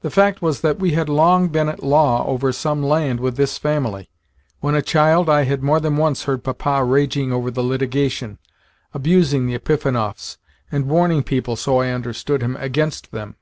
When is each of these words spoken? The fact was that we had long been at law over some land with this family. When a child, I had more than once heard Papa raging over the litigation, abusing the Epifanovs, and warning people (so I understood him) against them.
The 0.00 0.08
fact 0.08 0.40
was 0.40 0.62
that 0.62 0.78
we 0.78 0.92
had 0.92 1.10
long 1.10 1.48
been 1.48 1.68
at 1.68 1.82
law 1.82 2.24
over 2.26 2.50
some 2.50 2.82
land 2.82 3.20
with 3.20 3.36
this 3.36 3.58
family. 3.58 4.08
When 4.60 4.74
a 4.74 4.80
child, 4.80 5.28
I 5.28 5.42
had 5.42 5.62
more 5.62 5.80
than 5.80 5.98
once 5.98 6.24
heard 6.24 6.42
Papa 6.44 6.82
raging 6.82 7.30
over 7.30 7.50
the 7.50 7.62
litigation, 7.62 8.38
abusing 8.94 9.46
the 9.46 9.58
Epifanovs, 9.58 10.38
and 10.72 10.86
warning 10.88 11.22
people 11.22 11.56
(so 11.56 11.76
I 11.78 11.90
understood 11.90 12.40
him) 12.42 12.56
against 12.58 13.10
them. 13.10 13.36